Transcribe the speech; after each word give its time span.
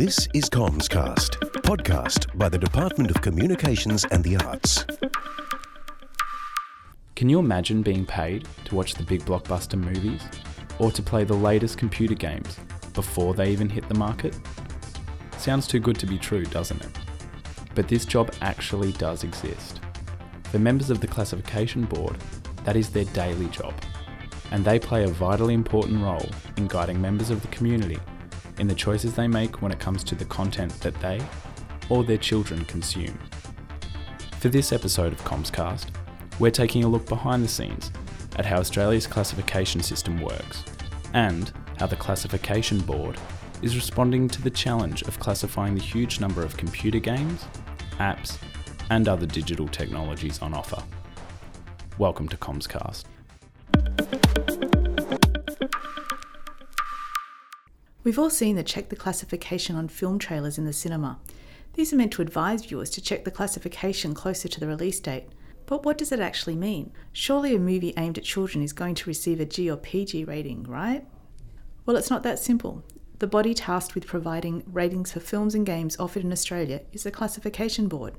This 0.00 0.26
is 0.32 0.48
Commscast, 0.48 1.32
podcast 1.60 2.34
by 2.38 2.48
the 2.48 2.56
Department 2.56 3.10
of 3.10 3.20
Communications 3.20 4.06
and 4.06 4.24
the 4.24 4.34
Arts. 4.38 4.86
Can 7.14 7.28
you 7.28 7.38
imagine 7.38 7.82
being 7.82 8.06
paid 8.06 8.48
to 8.64 8.74
watch 8.74 8.94
the 8.94 9.02
big 9.02 9.20
blockbuster 9.26 9.78
movies 9.78 10.22
or 10.78 10.90
to 10.90 11.02
play 11.02 11.24
the 11.24 11.34
latest 11.34 11.76
computer 11.76 12.14
games 12.14 12.56
before 12.94 13.34
they 13.34 13.50
even 13.50 13.68
hit 13.68 13.86
the 13.90 13.94
market? 13.94 14.34
Sounds 15.36 15.66
too 15.66 15.80
good 15.80 15.98
to 15.98 16.06
be 16.06 16.16
true, 16.16 16.46
doesn't 16.46 16.82
it? 16.82 16.98
But 17.74 17.86
this 17.86 18.06
job 18.06 18.32
actually 18.40 18.92
does 18.92 19.22
exist. 19.22 19.80
For 20.44 20.58
members 20.58 20.88
of 20.88 21.02
the 21.02 21.08
Classification 21.08 21.84
Board, 21.84 22.16
that 22.64 22.74
is 22.74 22.88
their 22.88 23.04
daily 23.04 23.48
job, 23.48 23.74
and 24.50 24.64
they 24.64 24.78
play 24.78 25.04
a 25.04 25.08
vitally 25.08 25.52
important 25.52 26.02
role 26.02 26.30
in 26.56 26.68
guiding 26.68 27.02
members 27.02 27.28
of 27.28 27.42
the 27.42 27.48
community 27.48 27.98
in 28.60 28.68
the 28.68 28.74
choices 28.74 29.14
they 29.14 29.26
make 29.26 29.62
when 29.62 29.72
it 29.72 29.80
comes 29.80 30.04
to 30.04 30.14
the 30.14 30.24
content 30.26 30.70
that 30.80 30.94
they 31.00 31.18
or 31.88 32.04
their 32.04 32.18
children 32.18 32.62
consume. 32.66 33.18
For 34.38 34.50
this 34.50 34.70
episode 34.70 35.14
of 35.14 35.24
Commscast, 35.24 35.86
we're 36.38 36.50
taking 36.50 36.84
a 36.84 36.88
look 36.88 37.06
behind 37.08 37.42
the 37.42 37.48
scenes 37.48 37.90
at 38.36 38.44
how 38.44 38.58
Australia's 38.58 39.06
classification 39.06 39.82
system 39.82 40.20
works 40.20 40.62
and 41.14 41.50
how 41.78 41.86
the 41.86 41.96
Classification 41.96 42.78
Board 42.80 43.16
is 43.62 43.76
responding 43.76 44.28
to 44.28 44.42
the 44.42 44.50
challenge 44.50 45.02
of 45.02 45.18
classifying 45.18 45.74
the 45.74 45.80
huge 45.80 46.20
number 46.20 46.42
of 46.42 46.58
computer 46.58 46.98
games, 46.98 47.46
apps, 47.98 48.36
and 48.90 49.08
other 49.08 49.26
digital 49.26 49.68
technologies 49.68 50.38
on 50.40 50.52
offer. 50.52 50.82
Welcome 51.96 52.28
to 52.28 52.36
Commscast. 52.36 53.04
We've 58.10 58.18
all 58.18 58.28
seen 58.28 58.56
the 58.56 58.64
check 58.64 58.88
the 58.88 58.96
classification 58.96 59.76
on 59.76 59.86
film 59.86 60.18
trailers 60.18 60.58
in 60.58 60.64
the 60.64 60.72
cinema. 60.72 61.20
These 61.74 61.92
are 61.92 61.96
meant 61.96 62.10
to 62.14 62.22
advise 62.22 62.64
viewers 62.64 62.90
to 62.90 63.00
check 63.00 63.22
the 63.22 63.30
classification 63.30 64.14
closer 64.14 64.48
to 64.48 64.58
the 64.58 64.66
release 64.66 64.98
date. 64.98 65.28
But 65.64 65.84
what 65.84 65.96
does 65.96 66.10
it 66.10 66.18
actually 66.18 66.56
mean? 66.56 66.90
Surely 67.12 67.54
a 67.54 67.60
movie 67.60 67.94
aimed 67.96 68.18
at 68.18 68.24
children 68.24 68.64
is 68.64 68.72
going 68.72 68.96
to 68.96 69.08
receive 69.08 69.38
a 69.38 69.44
G 69.44 69.70
or 69.70 69.76
PG 69.76 70.24
rating, 70.24 70.64
right? 70.64 71.06
Well, 71.86 71.96
it's 71.96 72.10
not 72.10 72.24
that 72.24 72.40
simple. 72.40 72.82
The 73.20 73.28
body 73.28 73.54
tasked 73.54 73.94
with 73.94 74.08
providing 74.08 74.64
ratings 74.66 75.12
for 75.12 75.20
films 75.20 75.54
and 75.54 75.64
games 75.64 75.96
offered 76.00 76.24
in 76.24 76.32
Australia 76.32 76.80
is 76.92 77.04
the 77.04 77.12
Classification 77.12 77.86
Board. 77.86 78.14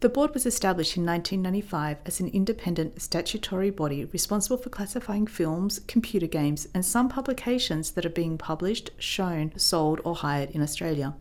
The 0.00 0.10
board 0.10 0.34
was 0.34 0.44
established 0.44 0.98
in 0.98 1.06
1995 1.06 1.98
as 2.04 2.20
an 2.20 2.28
independent 2.28 3.00
statutory 3.00 3.70
body 3.70 4.04
responsible 4.04 4.58
for 4.58 4.68
classifying 4.68 5.26
films, 5.26 5.80
computer 5.88 6.26
games, 6.26 6.68
and 6.74 6.84
some 6.84 7.08
publications 7.08 7.92
that 7.92 8.04
are 8.04 8.10
being 8.10 8.36
published, 8.36 8.90
shown, 8.98 9.52
sold, 9.56 10.02
or 10.04 10.16
hired 10.16 10.50
in 10.50 10.60
Australia. 10.60 11.14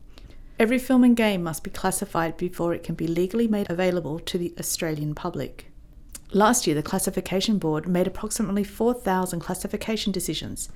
Every 0.60 0.78
film 0.78 1.06
and 1.06 1.16
game 1.16 1.42
must 1.42 1.64
be 1.64 1.70
classified 1.70 2.36
before 2.36 2.74
it 2.74 2.84
can 2.84 2.96
be 2.96 3.08
legally 3.08 3.48
made 3.48 3.70
available 3.70 4.20
to 4.20 4.38
the 4.38 4.54
Australian 4.60 5.16
public. 5.16 5.72
Last 6.34 6.68
year, 6.68 6.76
the 6.76 6.84
Classification 6.84 7.58
Board 7.58 7.88
made 7.88 8.08
approximately 8.08 8.66
4,000 8.66 9.40
classification 9.40 10.12
decisions. 10.12 10.68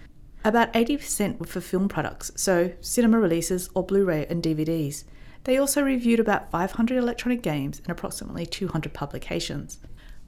About 0.46 0.72
80% 0.72 1.38
were 1.38 1.46
for 1.46 1.60
film 1.60 1.90
products, 1.90 2.32
so 2.36 2.72
cinema 2.80 3.20
releases 3.20 3.70
or 3.74 3.86
Blu 3.86 4.06
ray 4.06 4.26
and 4.30 4.42
DVDs. 4.42 5.04
They 5.44 5.58
also 5.58 5.82
reviewed 5.82 6.20
about 6.20 6.52
500 6.52 6.98
electronic 6.98 7.42
games 7.42 7.80
and 7.80 7.90
approximately 7.90 8.46
200 8.46 8.94
publications. 8.94 9.80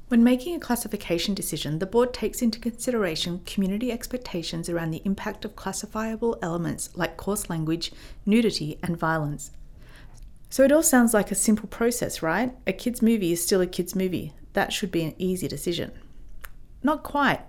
When 0.07 0.23
making 0.23 0.55
a 0.55 0.59
classification 0.59 1.33
decision, 1.33 1.79
the 1.79 1.85
board 1.85 2.13
takes 2.13 2.41
into 2.41 2.59
consideration 2.59 3.41
community 3.45 3.91
expectations 3.91 4.67
around 4.67 4.91
the 4.91 5.01
impact 5.05 5.45
of 5.45 5.55
classifiable 5.55 6.37
elements 6.41 6.89
like 6.95 7.15
coarse 7.15 7.49
language, 7.49 7.93
nudity, 8.25 8.77
and 8.83 8.97
violence. 8.97 9.51
So 10.49 10.63
it 10.63 10.71
all 10.73 10.83
sounds 10.83 11.13
like 11.13 11.31
a 11.31 11.35
simple 11.35 11.69
process, 11.69 12.21
right? 12.21 12.53
A 12.67 12.73
kids' 12.73 13.01
movie 13.01 13.31
is 13.31 13.41
still 13.41 13.61
a 13.61 13.67
kids' 13.67 13.95
movie. 13.95 14.33
That 14.51 14.73
should 14.73 14.91
be 14.91 15.03
an 15.03 15.15
easy 15.17 15.47
decision. 15.47 15.93
Not 16.83 17.03
quite. 17.03 17.39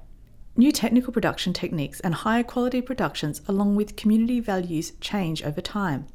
New 0.56 0.70
technical 0.70 1.12
production 1.12 1.52
techniques 1.52 1.98
and 1.98 2.14
higher 2.14 2.44
quality 2.44 2.80
productions, 2.80 3.42
along 3.48 3.74
with 3.74 3.96
community 3.96 4.38
values, 4.38 4.92
change 5.00 5.42
over 5.42 5.60
time. 5.60 6.06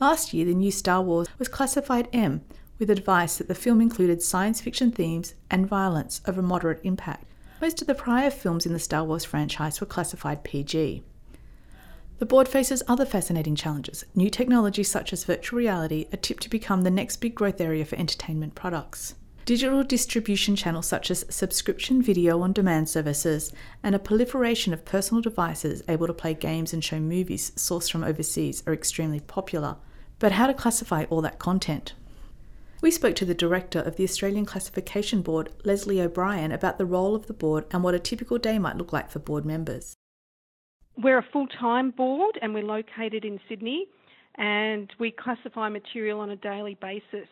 Last 0.00 0.32
year, 0.32 0.44
the 0.44 0.54
new 0.54 0.70
Star 0.70 1.02
Wars 1.02 1.26
was 1.40 1.48
classified 1.48 2.08
M, 2.12 2.42
with 2.78 2.88
advice 2.88 3.38
that 3.38 3.48
the 3.48 3.54
film 3.54 3.80
included 3.80 4.22
science 4.22 4.60
fiction 4.60 4.92
themes 4.92 5.34
and 5.50 5.66
violence 5.66 6.20
of 6.24 6.38
a 6.38 6.42
moderate 6.42 6.80
impact. 6.84 7.24
Most 7.60 7.80
of 7.80 7.88
the 7.88 7.96
prior 7.96 8.30
films 8.30 8.64
in 8.64 8.72
the 8.72 8.78
Star 8.78 9.02
Wars 9.02 9.24
franchise 9.24 9.80
were 9.80 9.88
classified 9.88 10.44
PG. 10.44 11.02
The 12.20 12.26
board 12.26 12.46
faces 12.46 12.84
other 12.86 13.04
fascinating 13.04 13.56
challenges. 13.56 14.04
New 14.14 14.30
technologies 14.30 14.88
such 14.88 15.12
as 15.12 15.24
virtual 15.24 15.58
reality 15.58 16.06
are 16.12 16.16
tipped 16.16 16.44
to 16.44 16.50
become 16.50 16.82
the 16.82 16.92
next 16.92 17.16
big 17.16 17.34
growth 17.34 17.60
area 17.60 17.84
for 17.84 17.96
entertainment 17.96 18.54
products. 18.54 19.16
Digital 19.46 19.82
distribution 19.82 20.54
channels 20.54 20.86
such 20.86 21.10
as 21.10 21.24
subscription 21.28 22.02
video 22.02 22.40
on 22.42 22.52
demand 22.52 22.88
services 22.88 23.52
and 23.82 23.96
a 23.96 23.98
proliferation 23.98 24.72
of 24.72 24.84
personal 24.84 25.22
devices 25.22 25.82
able 25.88 26.06
to 26.06 26.12
play 26.12 26.34
games 26.34 26.72
and 26.72 26.84
show 26.84 27.00
movies 27.00 27.50
sourced 27.56 27.90
from 27.90 28.04
overseas 28.04 28.62
are 28.64 28.72
extremely 28.72 29.18
popular. 29.18 29.76
But 30.18 30.32
how 30.32 30.46
to 30.48 30.54
classify 30.54 31.04
all 31.10 31.22
that 31.22 31.38
content? 31.38 31.94
We 32.80 32.90
spoke 32.90 33.14
to 33.16 33.24
the 33.24 33.34
director 33.34 33.80
of 33.80 33.96
the 33.96 34.04
Australian 34.04 34.46
Classification 34.46 35.22
Board, 35.22 35.50
Lesley 35.64 36.00
O'Brien, 36.00 36.52
about 36.52 36.78
the 36.78 36.86
role 36.86 37.14
of 37.14 37.26
the 37.26 37.32
board 37.32 37.64
and 37.72 37.82
what 37.82 37.94
a 37.94 37.98
typical 37.98 38.38
day 38.38 38.58
might 38.58 38.76
look 38.76 38.92
like 38.92 39.10
for 39.10 39.18
board 39.18 39.44
members. 39.44 39.94
We're 40.96 41.18
a 41.18 41.26
full 41.32 41.46
time 41.46 41.90
board 41.90 42.38
and 42.42 42.54
we're 42.54 42.64
located 42.64 43.24
in 43.24 43.40
Sydney 43.48 43.86
and 44.36 44.92
we 44.98 45.12
classify 45.12 45.68
material 45.68 46.20
on 46.20 46.30
a 46.30 46.36
daily 46.36 46.76
basis. 46.80 47.28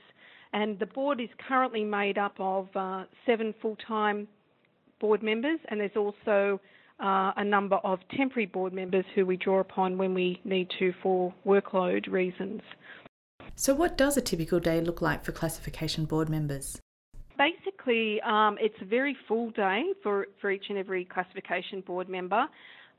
And 0.52 0.78
the 0.78 0.86
board 0.86 1.20
is 1.20 1.28
currently 1.48 1.84
made 1.84 2.18
up 2.18 2.34
of 2.38 2.68
uh, 2.74 3.04
seven 3.24 3.54
full 3.60 3.76
time 3.86 4.28
board 5.00 5.22
members 5.22 5.58
and 5.68 5.80
there's 5.80 5.96
also 5.96 6.60
uh, 7.00 7.32
a 7.36 7.44
number 7.44 7.76
of 7.76 7.98
temporary 8.16 8.46
board 8.46 8.72
members 8.72 9.04
who 9.14 9.26
we 9.26 9.36
draw 9.36 9.60
upon 9.60 9.98
when 9.98 10.14
we 10.14 10.40
need 10.44 10.68
to 10.78 10.92
for 11.02 11.34
workload 11.46 12.10
reasons. 12.10 12.62
So, 13.54 13.74
what 13.74 13.96
does 13.96 14.16
a 14.16 14.20
typical 14.20 14.60
day 14.60 14.80
look 14.80 15.00
like 15.00 15.24
for 15.24 15.32
classification 15.32 16.04
board 16.04 16.28
members? 16.28 16.80
Basically, 17.38 18.20
um, 18.22 18.56
it's 18.60 18.76
a 18.80 18.84
very 18.84 19.16
full 19.28 19.50
day 19.50 19.82
for, 20.02 20.26
for 20.40 20.50
each 20.50 20.64
and 20.68 20.78
every 20.78 21.04
classification 21.04 21.82
board 21.82 22.08
member. 22.08 22.46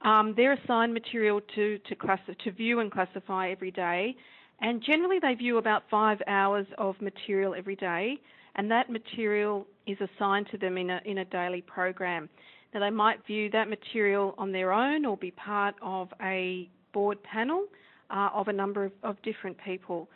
Um, 0.04 0.34
they're 0.38 0.54
assigned 0.54 0.94
material 0.94 1.42
to 1.56 1.80
to, 1.80 1.96
class, 1.96 2.20
to 2.44 2.52
view 2.52 2.80
and 2.80 2.92
classify 2.92 3.50
every 3.50 3.72
day, 3.72 4.16
and 4.62 4.84
generally 4.84 5.18
they 5.20 5.34
view 5.34 5.58
about 5.58 5.84
five 5.90 6.22
hours 6.28 6.68
of 6.78 7.00
material 7.02 7.56
every 7.56 7.76
day, 7.76 8.20
and 8.56 8.70
that 8.70 8.92
material 8.92 9.66
is 9.88 9.98
assigned 10.00 10.48
to 10.52 10.58
them 10.58 10.78
in 10.78 10.92
a 10.92 11.02
in 11.06 11.20
a 11.20 11.26
daily 11.26 11.62
program. 11.62 12.30
Now, 12.74 12.82
they 12.82 12.90
might 12.90 13.26
view 13.26 13.50
that 13.52 13.70
material 13.70 14.36
on 14.38 14.52
their 14.52 14.74
own 14.74 15.06
or 15.06 15.18
be 15.18 15.32
part 15.32 15.76
of 15.82 16.10
a 16.22 16.70
board 16.94 17.22
panel 17.24 17.66
uh, 18.10 18.30
of 18.34 18.48
a 18.48 18.54
number 18.54 18.86
of, 18.86 18.92
of 19.04 19.22
different 19.22 19.58
people. 19.64 20.08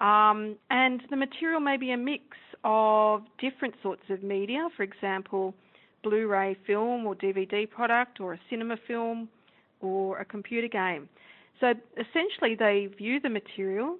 Um, 0.00 0.56
and 0.70 1.02
the 1.10 1.16
material 1.16 1.60
may 1.60 1.76
be 1.76 1.92
a 1.92 1.96
mix 1.96 2.24
of 2.64 3.22
different 3.38 3.74
sorts 3.82 4.02
of 4.08 4.22
media, 4.22 4.68
for 4.76 4.82
example, 4.82 5.54
Blu 6.02 6.26
ray 6.26 6.56
film 6.66 7.06
or 7.06 7.14
DVD 7.14 7.68
product, 7.68 8.20
or 8.20 8.32
a 8.32 8.40
cinema 8.48 8.76
film, 8.86 9.28
or 9.80 10.18
a 10.18 10.24
computer 10.24 10.68
game. 10.68 11.08
So 11.60 11.74
essentially, 11.92 12.54
they 12.58 12.88
view 12.96 13.20
the 13.20 13.28
material 13.28 13.98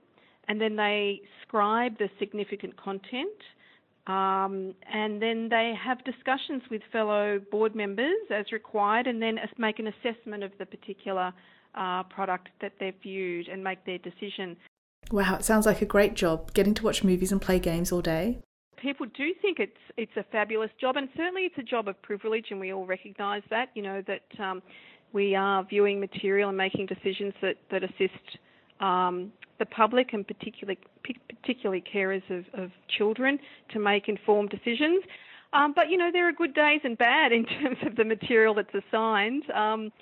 and 0.49 0.61
then 0.61 0.77
they 0.77 1.21
scribe 1.43 1.99
the 1.99 2.09
significant 2.19 2.77
content 2.77 3.29
um, 4.11 4.75
and 4.93 5.23
then 5.23 5.49
they 5.51 5.73
have 5.81 6.03
discussions 6.05 6.63
with 6.71 6.83
fellow 6.93 7.41
board 7.51 7.77
members 7.77 8.17
as 8.35 8.51
required, 8.51 9.07
and 9.07 9.23
then 9.23 9.39
make 9.57 9.79
an 9.79 9.87
assessment 9.87 10.43
of 10.43 10.51
the 10.59 10.67
particular 10.67 11.33
uh, 11.77 12.03
product 12.05 12.49
that 12.61 12.73
they've 12.81 12.95
viewed 13.03 13.47
and 13.47 13.63
make 13.63 13.85
their 13.85 13.99
decision. 13.99 14.57
Wow, 15.13 15.37
it 15.37 15.45
sounds 15.45 15.65
like 15.65 15.81
a 15.81 15.87
great 15.87 16.15
job 16.15 16.53
getting 16.55 16.75
to 16.75 16.85
watch 16.85 17.05
movies 17.05 17.31
and 17.31 17.41
play 17.41 17.61
games 17.61 17.93
all 17.93 18.01
day. 18.01 18.41
People 18.83 19.07
do 19.17 19.33
think 19.41 19.59
it's 19.61 19.83
it's 19.97 20.17
a 20.17 20.25
fabulous 20.33 20.71
job, 20.81 20.97
and 20.97 21.09
certainly 21.17 21.43
it's 21.43 21.59
a 21.59 21.63
job 21.63 21.87
of 21.87 22.01
privilege, 22.03 22.47
and 22.51 22.59
we 22.59 22.73
all 22.73 22.87
recognise 22.87 23.43
that. 23.51 23.69
You 23.75 23.83
know 23.83 24.03
that 24.09 24.43
um, 24.43 24.63
we 25.13 25.37
are 25.37 25.65
viewing 25.65 26.01
material 26.01 26.49
and 26.49 26.59
making 26.59 26.87
decisions 26.87 27.35
that 27.43 27.57
that 27.71 27.85
assist 27.85 28.39
um, 28.81 29.33
the 29.59 29.67
public 29.67 30.13
and 30.13 30.27
particularly 30.27 30.79
particularly 31.43 31.83
carers 31.95 32.23
of, 32.31 32.45
of 32.59 32.71
children 32.99 33.39
to 33.73 33.79
make 33.79 34.09
informed 34.09 34.51
decisions. 34.51 35.03
Um, 35.53 35.73
but 35.75 35.91
you 35.91 35.97
know 35.97 36.11
there 36.13 36.29
are 36.29 36.33
good 36.33 36.55
days 36.55 36.81
and 36.85 36.97
bad 36.97 37.33
in 37.39 37.45
terms 37.45 37.79
of 37.87 37.97
the 37.97 38.05
material 38.05 38.55
that's 38.55 38.75
assigned. 38.75 39.49
Um, 39.51 39.93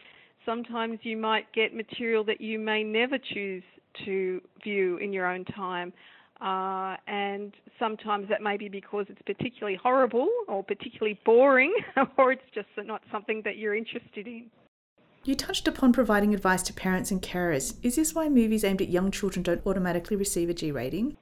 sometimes 0.47 0.99
you 1.03 1.17
might 1.17 1.53
get 1.53 1.75
material 1.75 2.25
that 2.25 2.41
you 2.41 2.59
may 2.59 2.83
never 2.83 3.19
choose 3.19 3.63
to 4.05 4.41
view 4.63 4.97
in 4.99 5.13
your 5.13 5.27
own 5.27 5.45
time. 5.45 5.93
Uh, 6.41 6.97
and 7.09 7.53
sometimes 7.81 8.29
that 8.29 8.41
may 8.41 8.57
be 8.57 8.69
because 8.69 9.07
it's 9.09 9.21
particularly 9.23 9.77
horrible 9.83 10.29
or 10.47 10.63
particularly 10.63 11.19
boring, 11.25 11.75
or 12.17 12.31
it's 12.31 12.43
just 12.55 12.69
not 12.79 13.03
something 13.11 13.43
that 13.45 13.57
you're 13.57 13.75
interested 13.75 14.27
in. 14.27 14.47
You 15.29 15.35
touched 15.35 15.69
upon 15.69 15.93
providing 15.93 16.33
advice 16.33 16.63
to 16.63 16.73
parents 16.73 17.11
and 17.11 17.21
carers. 17.21 17.75
Is 17.83 17.97
this 17.97 18.15
why 18.15 18.31
movies 18.31 18.65
aimed 18.65 18.81
at 18.81 18.89
young 18.89 19.11
children 19.11 19.43
don't 19.43 19.61
automatically 19.67 20.17
receive 20.17 20.49
a 20.49 20.55
G 20.55 20.73
rating? 20.73 21.19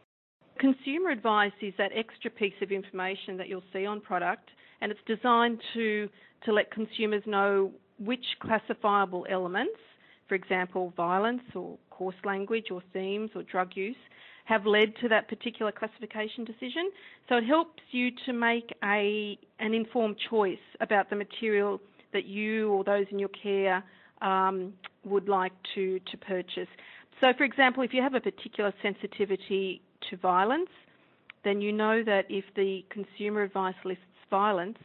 Consumer 0.60 1.10
advice 1.10 1.50
is 1.60 1.74
that 1.76 1.90
extra 1.92 2.30
piece 2.30 2.54
of 2.62 2.70
information 2.70 3.36
that 3.36 3.48
you'll 3.48 3.64
see 3.72 3.84
on 3.84 4.00
product, 4.00 4.48
and 4.80 4.92
it's 4.92 5.00
designed 5.08 5.60
to, 5.74 6.08
to 6.44 6.52
let 6.52 6.70
consumers 6.70 7.24
know 7.26 7.72
which 7.98 8.24
classifiable 8.40 9.26
elements, 9.28 9.80
for 10.28 10.36
example, 10.36 10.92
violence 10.96 11.42
or 11.56 11.76
coarse 11.90 12.14
language 12.24 12.66
or 12.70 12.84
themes 12.92 13.30
or 13.34 13.42
drug 13.42 13.72
use, 13.74 13.96
have 14.44 14.66
led 14.66 14.94
to 15.00 15.08
that 15.08 15.28
particular 15.28 15.72
classification 15.72 16.44
decision. 16.44 16.92
So 17.28 17.38
it 17.38 17.44
helps 17.44 17.82
you 17.90 18.12
to 18.26 18.32
make 18.32 18.72
a 18.84 19.36
an 19.58 19.74
informed 19.74 20.18
choice 20.30 20.62
about 20.80 21.10
the 21.10 21.16
material 21.16 21.80
that 22.12 22.24
you 22.24 22.70
or 22.70 22.84
those 22.84 23.06
in 23.10 23.18
your 23.18 23.30
care 23.30 23.82
um, 24.22 24.72
would 25.04 25.28
like 25.28 25.52
to, 25.74 26.00
to 26.10 26.16
purchase. 26.16 26.68
So, 27.20 27.32
for 27.36 27.44
example, 27.44 27.82
if 27.82 27.94
you 27.94 28.02
have 28.02 28.14
a 28.14 28.20
particular 28.20 28.72
sensitivity 28.82 29.80
to 30.10 30.16
violence, 30.16 30.70
then 31.44 31.60
you 31.60 31.72
know 31.72 32.02
that 32.04 32.26
if 32.28 32.44
the 32.54 32.84
consumer 32.90 33.42
advice 33.42 33.74
lists 33.84 34.02
violence, 34.30 34.78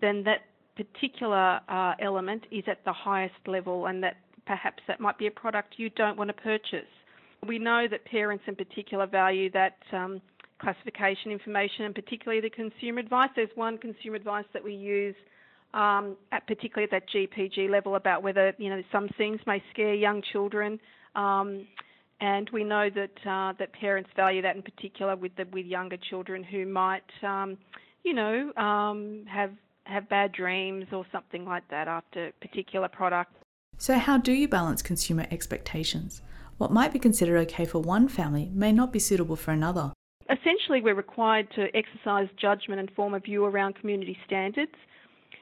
then 0.00 0.24
that 0.24 0.42
particular 0.76 1.60
uh, 1.68 1.94
element 2.00 2.44
is 2.50 2.64
at 2.66 2.84
the 2.84 2.92
highest 2.92 3.34
level 3.46 3.86
and 3.86 4.02
that 4.02 4.16
perhaps 4.46 4.82
that 4.88 5.00
might 5.00 5.18
be 5.18 5.26
a 5.26 5.30
product 5.30 5.74
you 5.76 5.90
don't 5.90 6.16
want 6.16 6.28
to 6.28 6.34
purchase. 6.34 6.88
We 7.46 7.58
know 7.58 7.86
that 7.90 8.04
parents 8.04 8.44
in 8.46 8.56
particular 8.56 9.06
value 9.06 9.50
that 9.52 9.76
um, 9.92 10.20
classification 10.60 11.30
information 11.30 11.84
and 11.84 11.94
particularly 11.94 12.40
the 12.40 12.50
consumer 12.50 13.00
advice. 13.00 13.30
There's 13.36 13.50
one 13.54 13.78
consumer 13.78 14.16
advice 14.16 14.44
that 14.52 14.62
we 14.62 14.74
use 14.74 15.14
um, 15.76 16.16
at 16.32 16.46
particularly 16.46 16.90
at 16.90 16.90
that 16.90 17.08
GPG 17.10 17.70
level 17.70 17.94
about 17.94 18.22
whether 18.22 18.54
you 18.58 18.70
know 18.70 18.82
some 18.90 19.08
things 19.16 19.40
may 19.46 19.62
scare 19.72 19.94
young 19.94 20.22
children. 20.32 20.80
Um, 21.14 21.66
and 22.20 22.48
we 22.50 22.64
know 22.64 22.88
that 22.88 23.30
uh, 23.30 23.52
that 23.58 23.72
parents 23.74 24.08
value 24.16 24.40
that 24.42 24.56
in 24.56 24.62
particular 24.62 25.14
with 25.16 25.36
the 25.36 25.46
with 25.52 25.66
younger 25.66 25.98
children 25.98 26.42
who 26.42 26.66
might, 26.66 27.04
um, 27.22 27.58
you 28.04 28.14
know, 28.14 28.52
um, 28.56 29.24
have 29.28 29.52
have 29.84 30.08
bad 30.08 30.32
dreams 30.32 30.86
or 30.92 31.04
something 31.12 31.44
like 31.44 31.68
that 31.68 31.88
after 31.88 32.32
particular 32.40 32.88
product. 32.88 33.32
So, 33.76 33.98
how 33.98 34.16
do 34.16 34.32
you 34.32 34.48
balance 34.48 34.80
consumer 34.80 35.26
expectations? 35.30 36.22
What 36.56 36.72
might 36.72 36.94
be 36.94 36.98
considered 36.98 37.36
okay 37.48 37.66
for 37.66 37.80
one 37.80 38.08
family 38.08 38.50
may 38.54 38.72
not 38.72 38.94
be 38.94 38.98
suitable 38.98 39.36
for 39.36 39.50
another. 39.50 39.92
Essentially, 40.22 40.80
we're 40.80 40.94
required 40.94 41.48
to 41.54 41.66
exercise 41.76 42.28
judgment 42.40 42.80
and 42.80 42.90
form 42.92 43.12
a 43.12 43.20
view 43.20 43.44
around 43.44 43.74
community 43.74 44.16
standards. 44.26 44.72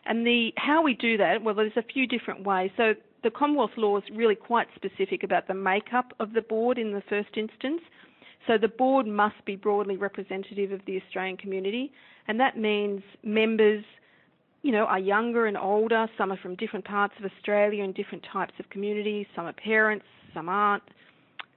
And 0.06 0.26
the 0.26 0.52
how 0.56 0.82
we 0.82 0.94
do 0.94 1.16
that, 1.16 1.42
well, 1.42 1.54
there's 1.54 1.76
a 1.76 1.82
few 1.82 2.06
different 2.06 2.44
ways. 2.44 2.70
So 2.76 2.94
the 3.22 3.30
Commonwealth 3.30 3.70
law 3.76 3.96
is 3.96 4.04
really 4.12 4.34
quite 4.34 4.68
specific 4.74 5.22
about 5.22 5.48
the 5.48 5.54
makeup 5.54 6.12
of 6.20 6.34
the 6.34 6.42
board 6.42 6.78
in 6.78 6.92
the 6.92 7.02
first 7.08 7.36
instance. 7.36 7.80
So 8.46 8.58
the 8.58 8.68
board 8.68 9.06
must 9.06 9.42
be 9.46 9.56
broadly 9.56 9.96
representative 9.96 10.70
of 10.70 10.80
the 10.86 11.00
Australian 11.00 11.38
community, 11.38 11.90
and 12.28 12.38
that 12.38 12.58
means 12.58 13.02
members, 13.22 13.82
you 14.62 14.70
know, 14.70 14.84
are 14.84 14.98
younger 14.98 15.46
and 15.46 15.56
older. 15.56 16.06
Some 16.18 16.30
are 16.30 16.36
from 16.36 16.54
different 16.56 16.84
parts 16.84 17.14
of 17.18 17.24
Australia 17.24 17.82
and 17.82 17.94
different 17.94 18.26
types 18.30 18.52
of 18.58 18.68
communities. 18.68 19.26
Some 19.34 19.46
are 19.46 19.54
parents, 19.54 20.04
some 20.34 20.50
aren't, 20.50 20.82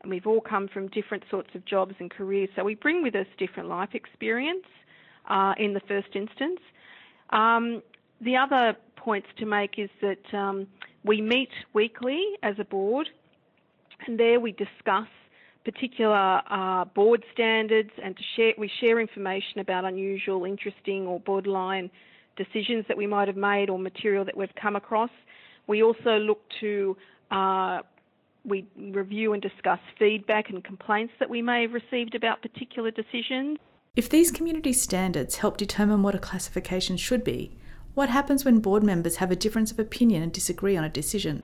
and 0.01 0.09
we've 0.09 0.25
all 0.25 0.39
come 0.39 0.69
from 0.69 0.87
different 0.87 1.23
sorts 1.29 1.49
of 1.55 1.65
jobs 1.65 1.95
and 1.99 2.09
careers. 2.09 2.47
So 2.55 2.63
we 2.63 2.75
bring 2.75 3.03
with 3.03 3.15
us 3.15 3.27
different 3.37 3.67
life 3.67 3.89
experience 3.93 4.65
uh, 5.29 5.53
in 5.57 5.73
the 5.73 5.81
first 5.89 6.15
instance. 6.15 6.61
Um, 7.31 7.81
the 8.21 8.35
other 8.35 8.75
points 8.95 9.27
to 9.37 9.45
make 9.45 9.77
is 9.77 9.89
that 10.01 10.37
um, 10.37 10.67
we 11.03 11.21
meet 11.21 11.49
weekly 11.73 12.21
as 12.43 12.55
a 12.59 12.65
board, 12.65 13.07
and 14.05 14.19
there 14.19 14.39
we 14.39 14.51
discuss 14.51 15.07
particular 15.63 16.41
uh, 16.49 16.85
board 16.85 17.23
standards, 17.33 17.91
and 18.01 18.17
share 18.35 18.53
we 18.57 18.71
share 18.79 18.99
information 18.99 19.59
about 19.59 19.83
unusual, 19.83 20.45
interesting, 20.45 21.05
or 21.05 21.19
borderline 21.19 21.89
decisions 22.37 22.85
that 22.87 22.95
we 22.95 23.07
might 23.07 23.27
have 23.27 23.37
made 23.37 23.69
or 23.69 23.77
material 23.77 24.23
that 24.23 24.37
we've 24.37 24.55
come 24.61 24.75
across. 24.75 25.09
We 25.67 25.83
also 25.83 26.17
look 26.17 26.41
to 26.61 26.95
uh, 27.31 27.81
we 28.45 28.65
review 28.77 29.33
and 29.33 29.41
discuss 29.41 29.79
feedback 29.99 30.49
and 30.49 30.63
complaints 30.63 31.13
that 31.19 31.29
we 31.29 31.41
may 31.41 31.63
have 31.63 31.73
received 31.73 32.15
about 32.15 32.41
particular 32.41 32.91
decisions. 32.91 33.57
If 33.95 34.09
these 34.09 34.31
community 34.31 34.73
standards 34.73 35.37
help 35.37 35.57
determine 35.57 36.01
what 36.03 36.15
a 36.15 36.19
classification 36.19 36.97
should 36.97 37.23
be, 37.23 37.57
what 37.97 38.09
happens 38.09 38.45
when 38.45 38.59
board 38.59 38.83
members 38.83 39.15
have 39.15 39.31
a 39.31 39.35
difference 39.35 39.71
of 39.71 39.79
opinion 39.79 40.21
and 40.21 40.31
disagree 40.31 40.77
on 40.77 40.83
a 40.83 40.89
decision? 40.89 41.41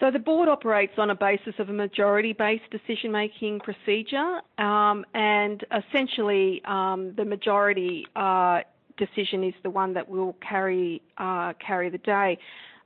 So 0.00 0.10
the 0.10 0.18
board 0.18 0.48
operates 0.48 0.94
on 0.96 1.10
a 1.10 1.14
basis 1.14 1.54
of 1.58 1.68
a 1.68 1.72
majority-based 1.72 2.70
decision-making 2.70 3.60
procedure, 3.60 4.40
um, 4.56 5.04
and 5.12 5.64
essentially 5.70 6.62
um, 6.64 7.12
the 7.16 7.26
majority 7.26 8.06
uh, 8.16 8.60
decision 8.96 9.44
is 9.44 9.54
the 9.62 9.70
one 9.70 9.92
that 9.94 10.08
will 10.08 10.34
carry 10.46 11.02
uh, 11.18 11.52
carry 11.66 11.90
the 11.90 11.98
day. 11.98 12.38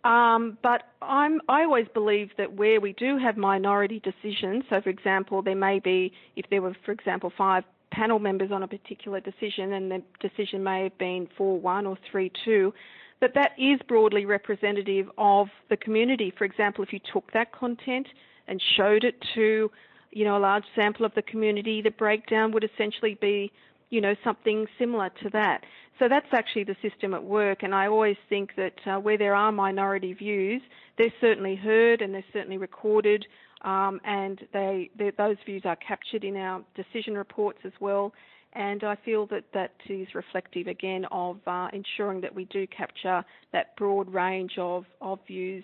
Um, 0.02 0.58
but 0.62 0.82
I'm, 1.02 1.40
I 1.48 1.62
always 1.62 1.86
believe 1.92 2.30
that 2.38 2.54
where 2.54 2.80
we 2.80 2.92
do 2.94 3.18
have 3.18 3.36
minority 3.36 4.00
decisions, 4.00 4.64
so 4.70 4.80
for 4.80 4.88
example, 4.88 5.42
there 5.42 5.54
may 5.54 5.78
be, 5.78 6.12
if 6.36 6.46
there 6.50 6.62
were, 6.62 6.74
for 6.84 6.92
example, 6.92 7.32
five 7.36 7.64
panel 7.90 8.18
members 8.18 8.50
on 8.52 8.62
a 8.62 8.68
particular 8.68 9.20
decision 9.20 9.72
and 9.72 9.90
the 9.90 10.02
decision 10.20 10.62
may 10.62 10.84
have 10.84 10.96
been 10.98 11.28
4-1 11.38 11.88
or 11.88 11.98
3-2, 12.12 12.72
that 13.20 13.34
that 13.34 13.52
is 13.58 13.78
broadly 13.86 14.24
representative 14.24 15.06
of 15.18 15.48
the 15.68 15.76
community. 15.76 16.32
For 16.36 16.44
example, 16.44 16.82
if 16.84 16.92
you 16.92 17.00
took 17.12 17.30
that 17.32 17.52
content 17.52 18.06
and 18.48 18.60
showed 18.76 19.04
it 19.04 19.14
to, 19.34 19.70
you 20.10 20.24
know, 20.24 20.36
a 20.36 20.40
large 20.40 20.64
sample 20.74 21.04
of 21.04 21.14
the 21.14 21.22
community, 21.22 21.82
the 21.82 21.90
breakdown 21.90 22.52
would 22.52 22.64
essentially 22.64 23.18
be, 23.20 23.52
you 23.90 24.00
know, 24.00 24.14
something 24.24 24.66
similar 24.78 25.10
to 25.22 25.30
that. 25.30 25.62
So 25.98 26.08
that's 26.08 26.26
actually 26.32 26.64
the 26.64 26.76
system 26.80 27.12
at 27.12 27.22
work, 27.22 27.62
and 27.62 27.74
I 27.74 27.88
always 27.88 28.16
think 28.30 28.52
that 28.56 28.72
uh, 28.86 28.98
where 28.98 29.18
there 29.18 29.34
are 29.34 29.52
minority 29.52 30.14
views, 30.14 30.62
they're 30.96 31.12
certainly 31.20 31.56
heard 31.56 32.00
and 32.00 32.14
they're 32.14 32.24
certainly 32.32 32.56
recorded 32.56 33.26
um, 33.62 34.00
and 34.04 34.40
they, 34.52 34.90
those 35.18 35.36
views 35.44 35.62
are 35.64 35.76
captured 35.76 36.24
in 36.24 36.36
our 36.36 36.62
decision 36.74 37.14
reports 37.14 37.58
as 37.64 37.72
well. 37.80 38.12
And 38.52 38.82
I 38.82 38.96
feel 39.04 39.26
that 39.26 39.44
that 39.54 39.74
is 39.88 40.08
reflective 40.14 40.66
again 40.66 41.04
of 41.12 41.36
uh, 41.46 41.68
ensuring 41.72 42.20
that 42.22 42.34
we 42.34 42.46
do 42.46 42.66
capture 42.66 43.24
that 43.52 43.76
broad 43.76 44.12
range 44.12 44.52
of, 44.58 44.84
of 45.00 45.20
views 45.26 45.62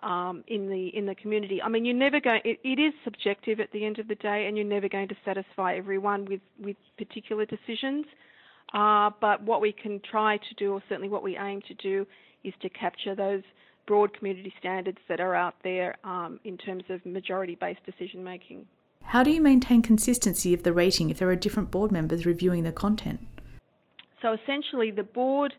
um, 0.00 0.44
in 0.46 0.68
the 0.68 0.88
in 0.96 1.06
the 1.06 1.14
community. 1.16 1.60
I 1.60 1.68
mean, 1.68 1.84
you're 1.84 1.96
never 1.96 2.20
going. 2.20 2.40
It, 2.44 2.60
it 2.62 2.80
is 2.80 2.94
subjective 3.02 3.58
at 3.58 3.72
the 3.72 3.84
end 3.84 3.98
of 3.98 4.06
the 4.06 4.14
day, 4.14 4.46
and 4.46 4.56
you're 4.56 4.66
never 4.66 4.88
going 4.88 5.08
to 5.08 5.16
satisfy 5.24 5.76
everyone 5.76 6.26
with 6.26 6.40
with 6.62 6.76
particular 6.96 7.44
decisions. 7.44 8.06
Uh, 8.72 9.10
but 9.20 9.42
what 9.42 9.60
we 9.60 9.72
can 9.72 10.00
try 10.08 10.36
to 10.36 10.54
do, 10.56 10.74
or 10.74 10.82
certainly 10.88 11.08
what 11.08 11.22
we 11.22 11.36
aim 11.36 11.60
to 11.66 11.74
do, 11.74 12.06
is 12.44 12.54
to 12.62 12.68
capture 12.68 13.14
those 13.14 13.42
broad 13.88 14.16
community 14.16 14.52
standards 14.60 14.98
that 15.08 15.18
are 15.18 15.34
out 15.34 15.54
there 15.64 15.96
um, 16.04 16.38
in 16.44 16.58
terms 16.58 16.84
of 16.90 17.04
majority 17.04 17.56
based 17.58 17.80
decision 17.84 18.22
making. 18.22 18.66
How 19.02 19.22
do 19.22 19.30
you 19.30 19.40
maintain 19.40 19.80
consistency 19.80 20.52
of 20.52 20.62
the 20.62 20.74
rating 20.74 21.08
if 21.08 21.18
there 21.18 21.30
are 21.30 21.36
different 21.36 21.70
board 21.70 21.90
members 21.90 22.26
reviewing 22.26 22.62
the 22.62 22.72
content? 22.72 23.26
So 24.20 24.34
essentially, 24.34 24.90
the 24.90 25.04
board 25.04 25.54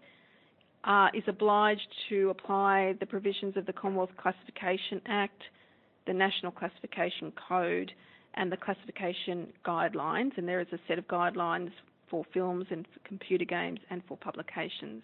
uh, 0.83 1.07
is 1.15 1.23
obliged 1.27 1.87
to 2.09 2.29
apply 2.29 2.93
the 2.99 3.07
provisions 3.07 3.57
of 3.57 3.65
the 3.65 3.73
Commonwealth 3.73 4.11
Classification 4.17 5.01
Act, 5.07 5.41
the 6.05 6.13
National 6.13 6.51
Classification 6.51 7.33
Code, 7.47 7.91
and 8.35 8.51
the 8.51 8.57
classification 8.57 9.47
guidelines. 9.65 10.37
And 10.37 10.47
there 10.47 10.61
is 10.61 10.67
a 10.71 10.79
set 10.87 10.99
of 10.99 11.07
guidelines 11.07 11.71
for 12.11 12.23
films 12.31 12.65
and 12.69 12.85
for 12.93 13.07
computer 13.07 13.45
games 13.45 13.79
and 13.89 14.03
for 14.07 14.17
publications. 14.17 15.01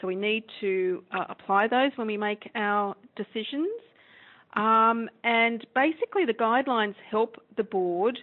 So 0.00 0.06
we 0.06 0.16
need 0.16 0.44
to 0.60 1.02
uh, 1.12 1.24
apply 1.28 1.68
those 1.68 1.92
when 1.96 2.06
we 2.06 2.16
make 2.16 2.50
our 2.54 2.94
decisions. 3.16 3.68
Um, 4.54 5.08
and 5.24 5.66
basically, 5.74 6.24
the 6.26 6.34
guidelines 6.34 6.94
help 7.10 7.36
the 7.56 7.62
board 7.62 8.18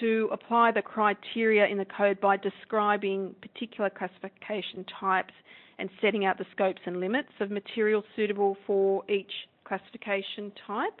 to 0.00 0.28
apply 0.32 0.70
the 0.72 0.82
criteria 0.82 1.66
in 1.66 1.78
the 1.78 1.84
code 1.84 2.20
by 2.20 2.36
describing 2.36 3.34
particular 3.40 3.90
classification 3.90 4.84
types 5.00 5.34
and 5.78 5.90
setting 6.00 6.24
out 6.24 6.38
the 6.38 6.44
scopes 6.52 6.80
and 6.86 7.00
limits 7.00 7.30
of 7.40 7.50
materials 7.50 8.04
suitable 8.14 8.56
for 8.66 9.02
each 9.10 9.32
classification 9.64 10.52
type. 10.66 11.00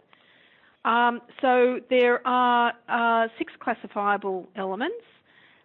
Um, 0.84 1.20
so 1.42 1.80
there 1.90 2.26
are 2.26 2.72
uh, 2.88 3.28
six 3.38 3.52
classifiable 3.60 4.48
elements 4.56 5.04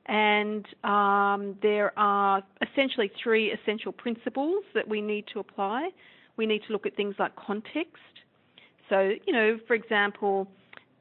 and 0.08 0.66
um, 0.84 1.58
there 1.62 1.98
are 1.98 2.44
essentially 2.62 3.12
three 3.22 3.52
essential 3.52 3.92
principles 3.92 4.64
that 4.74 4.88
we 4.88 5.02
need 5.02 5.26
to 5.34 5.40
apply. 5.40 5.90
We 6.38 6.46
need 6.46 6.62
to 6.68 6.74
look 6.74 6.86
at 6.86 6.96
things 6.96 7.16
like 7.18 7.36
context. 7.36 8.02
So, 8.90 9.12
you 9.26 9.34
know, 9.34 9.58
for 9.68 9.74
example, 9.74 10.48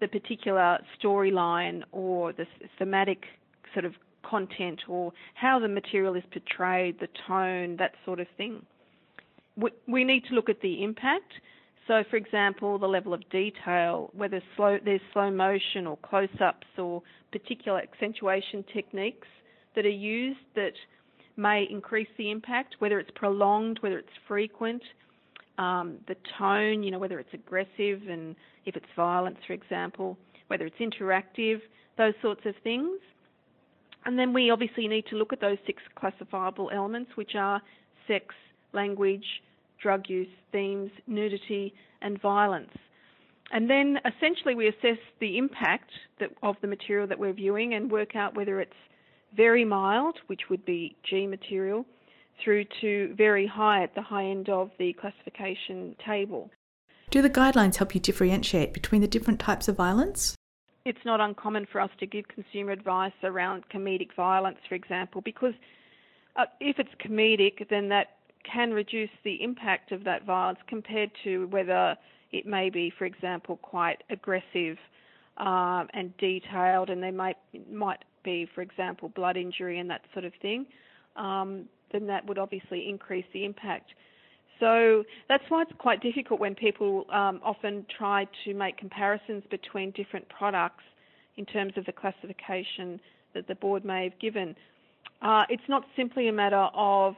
the 0.01 0.09
particular 0.09 0.79
storyline 1.03 1.83
or 1.93 2.33
the 2.33 2.47
thematic 2.79 3.25
sort 3.73 3.85
of 3.85 3.93
content 4.23 4.81
or 4.89 5.13
how 5.35 5.59
the 5.59 5.69
material 5.69 6.15
is 6.15 6.23
portrayed, 6.33 6.99
the 7.01 7.09
tone, 7.27 7.77
that 7.77 7.93
sort 8.05 8.21
of 8.21 8.27
thing. 8.37 8.65
We, 9.57 9.71
we 9.87 10.05
need 10.05 10.25
to 10.29 10.35
look 10.35 10.49
at 10.49 10.61
the 10.63 10.83
impact. 10.83 11.33
So, 11.87 12.03
for 12.09 12.17
example, 12.17 12.79
the 12.79 12.87
level 12.87 13.13
of 13.13 13.29
detail, 13.31 14.11
whether 14.15 14.41
slow, 14.57 14.79
there's 14.83 15.01
slow 15.13 15.31
motion 15.31 15.87
or 15.87 15.99
close 15.99 16.29
ups 16.41 16.67
or 16.79 17.03
particular 17.31 17.81
accentuation 17.81 18.65
techniques 18.73 19.29
that 19.77 19.85
are 19.85 19.91
used 19.91 20.39
that 20.55 20.73
may 21.37 21.67
increase 21.71 22.09
the 22.17 22.31
impact, 22.31 22.77
whether 22.79 22.99
it's 22.99 23.11
prolonged, 23.15 23.79
whether 23.81 23.99
it's 23.99 24.09
frequent, 24.27 24.83
um, 25.59 25.99
the 26.09 26.17
tone, 26.39 26.83
you 26.83 26.91
know, 26.91 26.99
whether 26.99 27.19
it's 27.19 27.33
aggressive 27.35 28.09
and 28.09 28.35
if 28.65 28.77
it's 28.77 28.87
violence, 28.97 29.39
for 29.47 29.53
example, 29.53 30.17
whether 30.47 30.67
it's 30.67 30.77
interactive, 30.79 31.61
those 31.99 32.15
sorts 32.23 32.41
of 32.47 32.55
things. 32.63 32.99
And 34.07 34.19
then 34.19 34.33
we 34.33 34.51
obviously 34.51 34.89
need 34.89 35.07
to 35.11 35.17
look 35.17 35.33
at 35.33 35.41
those 35.41 35.59
six 35.67 35.83
classifiable 35.99 36.71
elements, 36.73 37.11
which 37.15 37.35
are 37.35 37.61
sex, 38.07 38.35
language, 38.73 39.25
drug 39.81 40.09
use, 40.09 40.29
themes, 40.53 40.91
nudity, 41.07 41.75
and 42.03 42.21
violence. 42.21 42.71
And 43.53 43.69
then 43.69 43.99
essentially 44.05 44.55
we 44.55 44.69
assess 44.69 44.99
the 45.21 45.39
impact 45.39 45.91
that, 46.19 46.31
of 46.43 46.57
the 46.61 46.67
material 46.67 47.07
that 47.07 47.19
we're 47.19 47.33
viewing 47.33 47.75
and 47.75 47.91
work 47.91 48.17
out 48.17 48.35
whether 48.35 48.61
it's 48.61 48.73
very 49.37 49.65
mild, 49.65 50.17
which 50.27 50.43
would 50.51 50.65
be 50.65 50.97
G 51.09 51.27
material, 51.27 51.85
through 52.43 52.65
to 52.81 53.15
very 53.17 53.47
high 53.47 53.83
at 53.83 53.95
the 53.95 54.03
high 54.03 54.25
end 54.25 54.49
of 54.49 54.71
the 54.79 54.93
classification 54.95 55.95
table. 56.05 56.51
Do 57.11 57.23
the 57.23 57.31
guidelines 57.31 57.77
help 57.77 57.95
you 57.95 58.01
differentiate 58.01 58.73
between 58.73 59.01
the 59.01 59.09
different 59.09 59.39
types 59.39 59.69
of 59.69 59.77
violence? 59.77 60.35
It's 60.85 61.05
not 61.05 61.21
uncommon 61.21 61.67
for 61.71 61.81
us 61.81 61.91
to 62.01 62.07
give 62.07 62.27
consumer 62.29 62.73
advice 62.73 63.13
around 63.23 63.65
comedic 63.73 64.15
violence, 64.17 64.59
for 64.69 64.75
example, 64.75 65.21
because 65.21 65.55
uh, 66.37 66.45
if 66.61 66.79
it's 66.79 66.91
comedic, 67.01 67.69
then 67.71 67.89
that 67.89 68.17
can 68.51 68.73
reduce 68.73 69.11
the 69.25 69.43
impact 69.43 69.93
of 69.93 70.05
that 70.05 70.25
violence 70.25 70.59
compared 70.69 71.11
to 71.25 71.47
whether 71.49 71.97
it 72.33 72.47
may 72.47 72.71
be, 72.71 72.93
for 72.99 73.05
example, 73.05 73.57
quite 73.63 74.03
aggressive 74.11 74.77
um, 75.39 75.89
and 75.95 76.17
detailed, 76.19 76.91
and 76.91 77.03
there 77.03 77.13
might 77.13 77.37
might 77.71 78.05
be, 78.25 78.49
for 78.55 78.63
example, 78.63 79.09
blood 79.09 79.37
injury 79.37 79.79
and 79.79 79.91
that 79.91 80.03
sort 80.13 80.25
of 80.25 80.33
thing. 80.41 80.67
Um, 81.17 81.69
then 81.93 82.07
that 82.09 82.27
would 82.27 82.39
obviously 82.39 82.89
increase 82.89 83.25
the 83.33 83.45
impact. 83.45 83.91
So 84.61 85.05
that's 85.29 85.45
why 85.49 85.63
it's 85.63 85.73
quite 85.79 86.01
difficult 86.01 86.41
when 86.41 86.55
people 86.55 87.07
um, 87.13 87.41
often 87.45 87.87
try 87.97 88.27
to 88.45 88.55
make 88.55 88.77
comparisons 88.79 89.43
between 89.51 89.91
different 89.93 90.29
products 90.29 90.85
in 91.37 91.45
terms 91.45 91.73
of 91.77 91.85
the 91.87 91.93
classification 91.93 93.01
that 93.35 93.49
the 93.49 93.55
board 93.57 93.85
may 93.85 94.05
have 94.05 94.19
given. 94.21 94.55
Uh, 95.23 95.43
it's 95.49 95.63
not 95.69 95.85
simply 95.97 96.29
a 96.29 96.33
matter 96.33 96.69
of, 96.75 97.15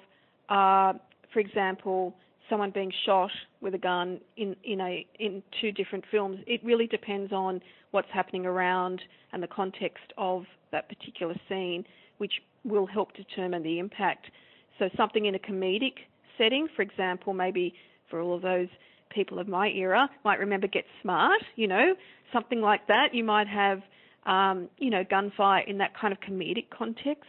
uh, 0.48 0.94
for 1.36 1.40
example, 1.40 2.14
someone 2.48 2.70
being 2.70 2.90
shot 3.04 3.30
with 3.60 3.74
a 3.74 3.78
gun 3.78 4.18
in 4.38 4.56
in 4.64 4.80
a 4.80 5.06
in 5.18 5.42
two 5.60 5.70
different 5.70 6.02
films. 6.10 6.38
It 6.46 6.64
really 6.64 6.86
depends 6.86 7.30
on 7.30 7.60
what's 7.90 8.08
happening 8.10 8.46
around 8.46 9.02
and 9.34 9.42
the 9.42 9.46
context 9.46 10.14
of 10.16 10.44
that 10.72 10.88
particular 10.88 11.34
scene, 11.46 11.84
which 12.16 12.32
will 12.64 12.86
help 12.86 13.14
determine 13.14 13.62
the 13.62 13.78
impact. 13.78 14.30
So 14.78 14.88
something 14.96 15.26
in 15.26 15.34
a 15.34 15.38
comedic 15.38 15.96
setting, 16.38 16.68
for 16.74 16.80
example, 16.80 17.34
maybe 17.34 17.74
for 18.08 18.22
all 18.22 18.34
of 18.34 18.40
those 18.40 18.68
people 19.10 19.38
of 19.38 19.46
my 19.46 19.68
era 19.68 20.08
might 20.24 20.38
remember 20.38 20.68
Get 20.68 20.84
Smart, 21.02 21.42
you 21.56 21.68
know, 21.68 21.94
something 22.32 22.62
like 22.62 22.86
that. 22.86 23.08
You 23.12 23.24
might 23.24 23.46
have, 23.46 23.82
um, 24.24 24.70
you 24.78 24.88
know, 24.88 25.04
gunfire 25.04 25.64
in 25.66 25.76
that 25.78 25.92
kind 26.00 26.14
of 26.14 26.20
comedic 26.20 26.70
context 26.70 27.28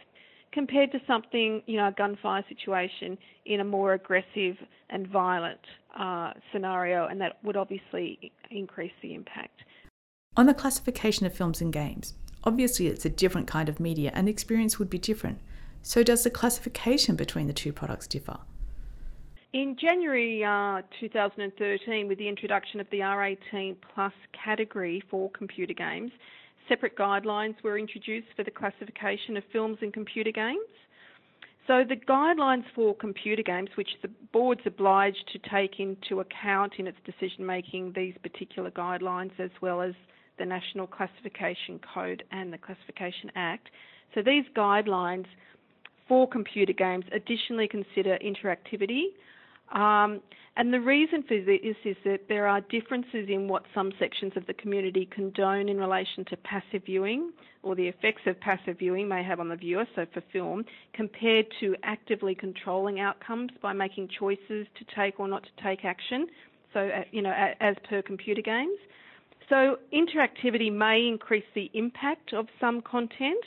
compared 0.52 0.92
to 0.92 1.00
something, 1.06 1.62
you 1.66 1.76
know, 1.76 1.88
a 1.88 1.92
gunfire 1.92 2.44
situation 2.48 3.18
in 3.46 3.60
a 3.60 3.64
more 3.64 3.94
aggressive 3.94 4.56
and 4.90 5.06
violent 5.06 5.60
uh, 5.98 6.32
scenario, 6.52 7.06
and 7.06 7.20
that 7.20 7.38
would 7.42 7.56
obviously 7.56 8.32
increase 8.50 8.92
the 9.02 9.14
impact. 9.14 9.60
On 10.36 10.46
the 10.46 10.54
classification 10.54 11.26
of 11.26 11.34
films 11.34 11.60
and 11.60 11.72
games, 11.72 12.14
obviously 12.44 12.86
it's 12.86 13.04
a 13.04 13.10
different 13.10 13.46
kind 13.46 13.68
of 13.68 13.80
media 13.80 14.10
and 14.14 14.28
the 14.28 14.30
experience 14.30 14.78
would 14.78 14.90
be 14.90 14.98
different. 14.98 15.38
So, 15.82 16.02
does 16.02 16.24
the 16.24 16.30
classification 16.30 17.16
between 17.16 17.46
the 17.46 17.52
two 17.52 17.72
products 17.72 18.06
differ? 18.06 18.38
In 19.52 19.76
January 19.80 20.44
uh, 20.44 20.82
2013, 21.00 22.06
with 22.06 22.18
the 22.18 22.28
introduction 22.28 22.80
of 22.80 22.86
the 22.90 22.98
R18 22.98 23.76
Plus 23.94 24.12
category 24.44 25.02
for 25.10 25.30
computer 25.30 25.72
games, 25.72 26.12
separate 26.68 26.96
guidelines 26.96 27.54
were 27.62 27.78
introduced 27.78 28.28
for 28.36 28.44
the 28.44 28.50
classification 28.50 29.36
of 29.36 29.44
films 29.52 29.78
and 29.80 29.92
computer 29.92 30.32
games. 30.32 30.68
So, 31.66 31.84
the 31.86 31.96
guidelines 31.96 32.64
for 32.74 32.94
computer 32.94 33.42
games, 33.42 33.68
which 33.74 33.90
the 34.00 34.10
board's 34.32 34.62
obliged 34.64 35.28
to 35.32 35.50
take 35.50 35.80
into 35.80 36.20
account 36.20 36.74
in 36.78 36.86
its 36.86 36.96
decision 37.04 37.44
making, 37.44 37.92
these 37.94 38.14
particular 38.22 38.70
guidelines, 38.70 39.38
as 39.38 39.50
well 39.60 39.82
as 39.82 39.92
the 40.38 40.46
National 40.46 40.86
Classification 40.86 41.78
Code 41.94 42.22
and 42.32 42.52
the 42.52 42.58
Classification 42.58 43.30
Act. 43.34 43.68
So, 44.14 44.22
these 44.22 44.44
guidelines 44.56 45.26
for 46.08 46.26
computer 46.26 46.72
games 46.72 47.04
additionally 47.12 47.68
consider 47.68 48.18
interactivity, 48.24 49.08
um, 49.72 50.20
and 50.56 50.74
the 50.74 50.80
reason 50.80 51.22
for 51.22 51.38
this 51.40 51.76
is 51.84 51.96
that 52.04 52.22
there 52.28 52.48
are 52.48 52.60
differences 52.62 53.28
in 53.28 53.46
what 53.46 53.62
some 53.72 53.92
sections 53.98 54.32
of 54.34 54.44
the 54.46 54.54
community 54.54 55.08
condone 55.14 55.68
in 55.68 55.78
relation 55.78 56.24
to 56.26 56.36
passive 56.38 56.82
viewing 56.84 57.30
or 57.62 57.76
the 57.76 57.86
effects 57.86 58.22
of 58.26 58.38
passive 58.40 58.78
viewing 58.78 59.06
may 59.06 59.22
have 59.22 59.38
on 59.38 59.48
the 59.48 59.56
viewer, 59.56 59.86
so 59.94 60.04
for 60.12 60.20
film, 60.32 60.64
compared 60.94 61.46
to 61.60 61.76
actively 61.84 62.34
controlling 62.34 62.98
outcomes 62.98 63.50
by 63.62 63.72
making 63.72 64.08
choices 64.18 64.66
to 64.76 64.84
take 64.96 65.20
or 65.20 65.28
not 65.28 65.44
to 65.44 65.62
take 65.62 65.84
action, 65.84 66.26
so, 66.72 66.80
uh, 66.80 67.02
you 67.12 67.22
know, 67.22 67.32
as 67.60 67.76
per 67.88 68.02
computer 68.02 68.42
games. 68.42 68.78
So, 69.48 69.78
interactivity 69.94 70.72
may 70.72 71.06
increase 71.06 71.44
the 71.54 71.70
impact 71.72 72.32
of 72.32 72.46
some 72.60 72.82
content. 72.82 73.42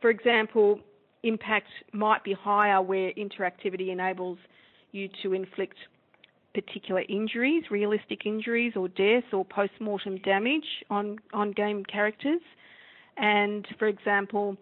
For 0.00 0.10
example, 0.10 0.80
impact 1.22 1.68
might 1.92 2.24
be 2.24 2.32
higher 2.32 2.82
where 2.82 3.12
interactivity 3.12 3.90
enables 3.90 4.38
you 4.92 5.08
to 5.22 5.32
inflict 5.32 5.76
particular 6.54 7.02
injuries, 7.08 7.64
realistic 7.70 8.26
injuries 8.26 8.72
or 8.76 8.88
death 8.88 9.24
or 9.32 9.44
post-mortem 9.44 10.18
damage 10.18 10.64
on, 10.90 11.18
on 11.32 11.52
game 11.52 11.84
characters. 11.84 12.40
And 13.16 13.66
for 13.78 13.86
example, 13.86 14.56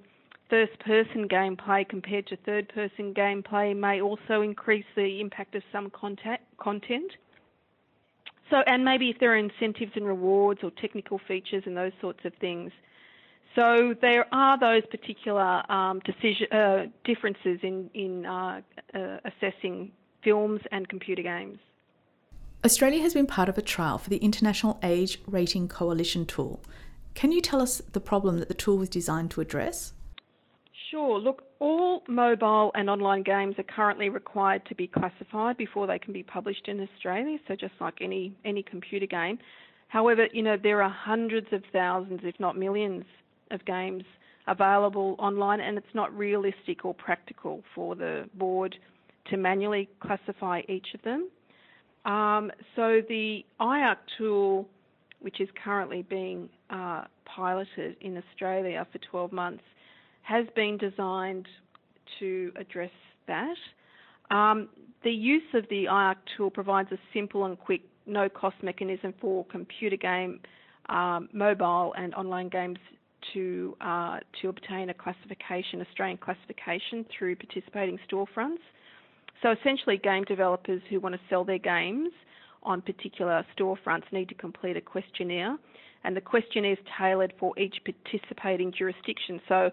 first 0.51 0.79
person 0.81 1.29
gameplay 1.29 1.89
compared 1.89 2.27
to 2.29 2.37
third 2.37 2.69
person 2.75 3.15
gameplay 3.15 3.77
may 3.77 4.01
also 4.01 4.43
increase 4.43 4.85
the 4.97 5.21
impact 5.21 5.55
of 5.55 5.63
some 5.73 5.91
content. 5.91 7.11
So, 8.51 8.57
and 8.67 8.85
maybe 8.85 9.11
if 9.11 9.19
there 9.21 9.33
are 9.33 9.37
incentives 9.37 9.93
and 9.95 10.07
rewards 10.07 10.61
or 10.63 10.71
technical 10.71 11.21
features 11.29 11.63
and 11.67 11.77
those 11.77 11.93
sorts 12.01 12.21
of 12.25 12.33
things. 12.41 12.73
So 13.55 13.95
there 14.01 14.27
are 14.33 14.59
those 14.59 14.83
particular 14.91 15.71
um, 15.71 16.01
decision, 16.01 16.47
uh, 16.53 16.87
differences 17.05 17.59
in, 17.63 17.91
in 17.95 18.25
uh, 18.25 18.61
uh, 18.95 19.19
assessing 19.25 19.91
films 20.29 20.61
and 20.71 20.87
computer 20.91 21.23
games. 21.23 21.59
Australia 22.63 23.01
has 23.01 23.15
been 23.15 23.27
part 23.27 23.49
of 23.49 23.57
a 23.57 23.63
trial 23.63 23.97
for 23.97 24.11
the 24.11 24.19
International 24.19 24.79
Age 24.83 25.19
Rating 25.27 25.69
Coalition 25.69 26.27
tool. 26.27 26.61
Can 27.15 27.33
you 27.33 27.41
tell 27.41 27.63
us 27.63 27.81
the 27.93 28.01
problem 28.01 28.39
that 28.39 28.49
the 28.49 28.61
tool 28.63 28.77
was 28.77 28.91
designed 28.91 29.31
to 29.31 29.41
address? 29.41 29.95
Sure. 30.91 31.19
Look, 31.19 31.45
all 31.61 32.03
mobile 32.09 32.73
and 32.75 32.91
online 32.91 33.23
games 33.23 33.55
are 33.57 33.63
currently 33.63 34.11
required 34.11 34.67
to 34.67 34.75
be 34.75 34.87
classified 34.87 35.57
before 35.57 35.87
they 35.87 35.99
can 35.99 36.13
be 36.13 36.23
published 36.23 36.69
in 36.69 36.79
Australia, 36.87 37.39
so 37.49 37.57
just 37.57 37.75
like 37.81 37.95
any 38.03 38.35
any 38.45 38.63
computer 38.63 39.07
game. 39.07 39.39
However, 39.89 40.27
you 40.35 40.43
know, 40.43 40.59
there 40.63 40.83
are 40.83 40.91
hundreds 40.91 41.47
of 41.53 41.63
thousands, 41.73 42.21
if 42.23 42.39
not 42.39 42.55
millions, 42.59 43.05
of 43.51 43.65
games 43.65 44.05
available 44.47 45.15
online 45.19 45.61
and 45.61 45.79
it's 45.79 45.95
not 45.95 46.11
realistic 46.17 46.85
or 46.85 46.95
practical 46.95 47.63
for 47.75 47.95
the 47.95 48.29
board 48.35 48.77
to 49.31 49.37
manually 49.37 49.89
classify 50.01 50.63
each 50.69 50.87
of 50.95 51.03
them. 51.03 51.29
Um, 52.05 52.51
so 52.77 53.03
the 53.09 53.45
IARC 53.61 53.97
tool, 54.17 54.69
which 55.21 55.41
is 55.41 55.49
currently 55.63 56.03
being 56.03 56.49
uh, 56.71 57.05
piloted 57.25 57.97
in 58.01 58.17
Australia 58.17 58.87
for 58.91 58.99
12 58.99 59.33
months, 59.33 59.65
has 60.23 60.47
been 60.55 60.79
designed 60.79 61.47
to 62.19 62.53
address 62.57 62.91
that. 63.27 63.57
Um, 64.31 64.69
the 65.05 65.11
use 65.11 65.43
of 65.55 65.65
the 65.71 65.85
IARC 65.85 66.17
tool 66.37 66.51
provides 66.51 66.91
a 66.93 66.99
simple 67.13 67.45
and 67.45 67.59
quick 67.59 67.83
no-cost 68.07 68.57
mechanism 68.63 69.15
for 69.21 69.45
computer 69.47 69.97
game, 69.97 70.41
um, 70.89 71.29
mobile 71.33 71.95
and 71.97 72.15
online 72.15 72.49
games 72.49 72.79
to 73.35 73.77
uh, 73.81 74.19
to 74.41 74.49
obtain 74.49 74.91
a 74.91 74.95
classification, 74.95 75.83
Australian 75.83 76.19
classification 76.19 77.05
through 77.17 77.37
participating 77.37 77.99
storefronts. 78.11 78.63
So 79.43 79.53
essentially, 79.53 79.97
game 79.97 80.25
developers 80.25 80.83
who 80.91 81.01
want 81.01 81.15
to 81.15 81.21
sell 81.29 81.45
their 81.45 81.59
games 81.59 82.11
on 82.63 82.83
particular 82.83 83.45
storefronts 83.57 84.13
need 84.13 84.29
to 84.29 84.35
complete 84.35 84.77
a 84.77 84.81
questionnaire, 84.81 85.57
and 86.05 86.17
the 86.17 86.21
questionnaire 86.21 86.73
is 86.73 86.79
tailored 86.99 87.33
for 87.39 87.59
each 87.59 87.77
participating 87.85 88.73
jurisdiction. 88.77 89.41
So 89.49 89.71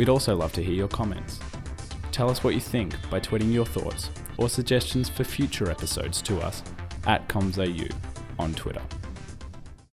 We'd 0.00 0.08
also 0.08 0.34
love 0.34 0.54
to 0.54 0.62
hear 0.62 0.72
your 0.72 0.88
comments. 0.88 1.38
Tell 2.10 2.30
us 2.30 2.42
what 2.42 2.54
you 2.54 2.60
think 2.60 2.94
by 3.10 3.20
tweeting 3.20 3.52
your 3.52 3.66
thoughts 3.66 4.08
or 4.38 4.48
suggestions 4.48 5.10
for 5.10 5.24
future 5.24 5.70
episodes 5.70 6.22
to 6.22 6.40
us 6.40 6.62
at 7.06 7.28
CommsAU 7.28 7.94
on 8.38 8.54
Twitter. 8.54 8.80